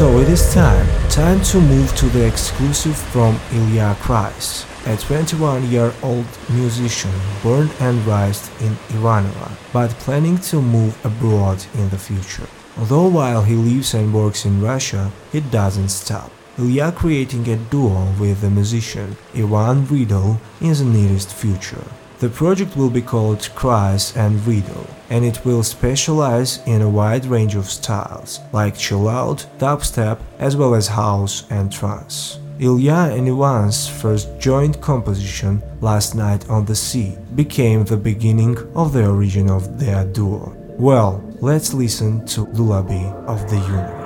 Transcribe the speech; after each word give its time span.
So 0.00 0.16
it 0.16 0.30
is 0.30 0.54
time, 0.54 0.88
time 1.10 1.42
to 1.42 1.60
move 1.60 1.94
to 1.96 2.06
the 2.06 2.26
exclusive 2.26 2.96
from 2.96 3.38
Ilya 3.52 3.96
Cryis, 4.00 4.64
a 4.86 4.96
21-year-old 4.96 6.24
musician 6.48 7.10
born 7.42 7.68
and 7.80 7.98
raised 8.06 8.50
in 8.62 8.72
Ivanovo, 8.96 9.50
but 9.74 9.90
planning 10.00 10.38
to 10.38 10.62
move 10.62 10.96
abroad 11.04 11.62
in 11.74 11.90
the 11.90 11.98
future. 11.98 12.48
Although 12.78 13.08
while 13.08 13.42
he 13.42 13.54
lives 13.54 13.92
and 13.92 14.14
works 14.14 14.46
in 14.46 14.62
Russia, 14.62 15.12
he 15.32 15.40
doesn't 15.40 15.90
stop. 15.90 16.30
Ilya 16.58 16.92
creating 16.92 17.46
a 17.50 17.56
duo 17.56 18.10
with 18.18 18.40
the 18.40 18.48
musician 18.48 19.18
Ivan 19.34 19.84
Riddle 19.84 20.40
in 20.62 20.72
the 20.72 20.84
nearest 20.84 21.30
future. 21.30 21.84
The 22.20 22.28
project 22.28 22.76
will 22.76 22.90
be 22.90 23.00
called 23.00 23.38
Cryis 23.56 24.14
and 24.14 24.46
Riddle, 24.46 24.86
and 25.08 25.24
it 25.24 25.42
will 25.42 25.62
specialize 25.62 26.60
in 26.66 26.82
a 26.82 26.88
wide 26.88 27.24
range 27.24 27.54
of 27.54 27.64
styles, 27.64 28.40
like 28.52 28.76
chill 28.76 29.08
out, 29.08 29.46
dubstep, 29.56 30.18
as 30.38 30.54
well 30.54 30.74
as 30.74 30.86
house 30.86 31.44
and 31.48 31.72
trance. 31.72 32.38
Ilya 32.58 33.14
and 33.16 33.26
Ivan's 33.26 33.88
first 33.88 34.38
joint 34.38 34.82
composition, 34.82 35.62
Last 35.80 36.14
Night 36.14 36.46
on 36.50 36.66
the 36.66 36.76
Sea, 36.76 37.16
became 37.36 37.84
the 37.84 37.96
beginning 37.96 38.58
of 38.74 38.92
the 38.92 39.06
origin 39.06 39.48
of 39.48 39.80
their 39.80 40.04
duo. 40.04 40.54
Well, 40.78 41.24
let's 41.40 41.72
listen 41.72 42.26
to 42.26 42.42
Lullaby 42.52 43.06
of 43.24 43.48
the 43.48 43.56
Universe. 43.56 43.99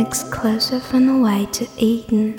Exclusive 0.00 0.94
on 0.94 1.06
the 1.06 1.16
way 1.16 1.46
to 1.52 1.68
Eden. 1.76 2.34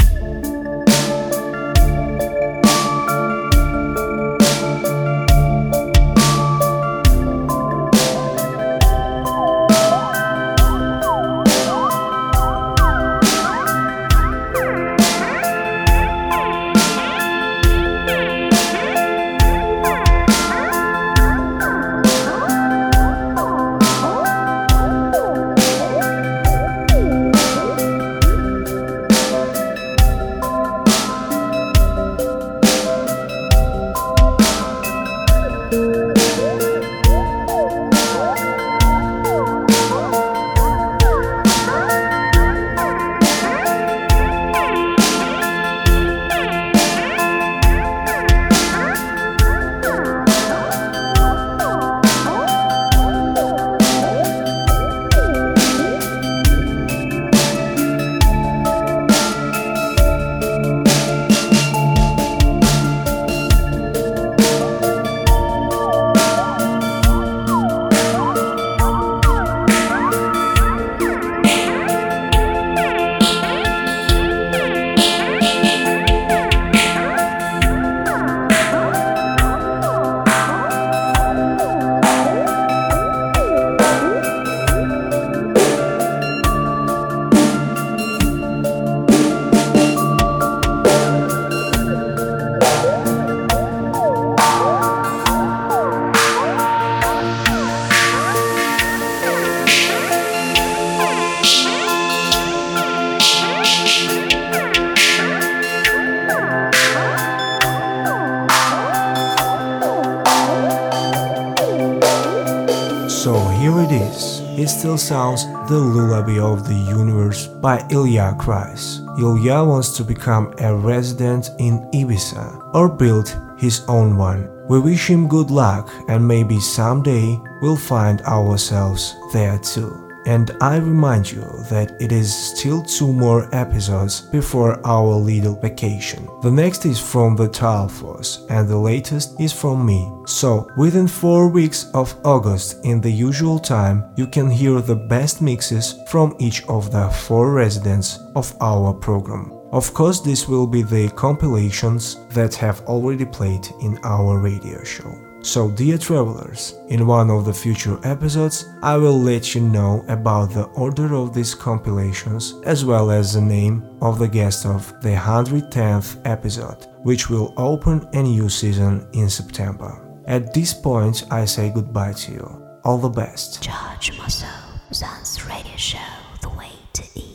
It 114.58 114.68
still 114.68 114.98
sounds 114.98 115.46
The 115.70 115.78
Lullaby 115.78 116.38
of 116.38 116.68
the 116.68 116.76
Universe 116.76 117.48
by 117.48 117.86
Ilya 117.90 118.36
Cryis. 118.38 119.00
Ilya 119.18 119.64
wants 119.64 119.96
to 119.96 120.04
become 120.04 120.54
a 120.60 120.76
resident 120.76 121.50
in 121.58 121.80
Ibiza 121.94 122.76
or 122.76 122.90
build 122.90 123.36
his 123.58 123.82
own 123.88 124.18
one. 124.18 124.50
We 124.68 124.80
wish 124.80 125.10
him 125.10 125.30
good 125.30 125.52
luck 125.52 125.90
and 126.10 126.28
maybe 126.28 126.60
someday 126.60 127.40
we'll 127.62 127.78
find 127.78 128.22
ourselves 128.24 129.16
there 129.32 129.58
too. 129.58 130.11
And 130.26 130.52
I 130.62 130.78
remind 130.78 131.32
you 131.32 131.42
that 131.70 131.96
it 132.00 132.12
is 132.12 132.34
still 132.34 132.84
two 132.84 133.12
more 133.12 133.50
episodes 133.54 134.22
before 134.22 134.80
our 134.86 135.16
little 135.16 135.56
vacation. 135.56 136.28
The 136.42 136.52
next 136.52 136.86
is 136.86 137.00
from 137.00 137.36
the 137.36 137.50
Talfos 137.50 138.46
and 138.50 138.68
the 138.68 138.78
latest 138.78 139.40
is 139.40 139.52
from 139.52 139.86
me. 139.86 140.08
So, 140.28 140.70
within 140.78 141.08
4 141.08 141.48
weeks 141.50 141.90
of 141.94 142.16
August 142.24 142.86
in 142.86 143.02
the 143.02 143.12
usual 143.12 143.60
time, 143.60 144.04
you 144.16 144.28
can 144.28 144.50
hear 144.50 144.80
the 144.80 144.96
best 144.96 145.42
mixes 145.42 145.96
from 146.08 146.36
each 146.40 146.64
of 146.68 146.92
the 146.92 147.10
4 147.10 147.52
residents 147.52 148.20
of 148.36 148.54
our 148.62 148.94
program. 148.94 149.52
Of 149.72 149.94
course, 149.94 150.20
this 150.20 150.48
will 150.48 150.68
be 150.68 150.84
the 150.84 151.10
compilations 151.12 152.18
that 152.32 152.54
have 152.56 152.82
already 152.82 153.26
played 153.26 153.68
in 153.82 153.98
our 154.04 154.38
radio 154.38 154.84
show. 154.84 155.31
So, 155.44 155.72
dear 155.72 155.98
travelers, 155.98 156.76
in 156.90 157.08
one 157.08 157.32
of 157.32 157.46
the 157.46 157.54
future 157.54 158.00
episodes, 158.04 158.66
I 158.84 158.96
will 158.98 159.20
let 159.20 159.56
you 159.56 159.62
know 159.62 160.06
about 160.08 160.52
the 160.52 160.66
order 160.76 161.16
of 161.16 161.34
these 161.34 161.56
compilations 161.56 162.62
as 162.64 162.86
well 162.86 163.10
as 163.10 163.34
the 163.34 163.42
name 163.42 163.84
of 164.02 164.20
the 164.20 164.28
guest 164.28 164.68
of 164.68 164.94
the 165.02 165.16
110th 165.16 166.22
episode, 166.26 166.86
which 167.02 167.30
will 167.30 167.56
open 167.58 168.08
a 168.14 168.22
new 168.22 168.50
season 168.50 169.08
in 169.14 169.30
September. 169.30 170.00
At 170.28 170.54
this 170.54 170.76
point, 170.76 171.26
I 171.32 171.46
say 171.46 171.72
goodbye 171.74 172.14
to 172.14 172.32
you. 172.32 172.80
All 172.84 173.00
the 173.00 173.10
best. 173.10 173.64
George 173.64 174.12
Mosoh, 174.20 174.94
Zan's 174.94 175.44
radio 175.48 175.76
show, 175.76 175.98
The 176.42 176.50
Way 176.50 176.72
to 176.94 177.04
Eden. 177.16 177.31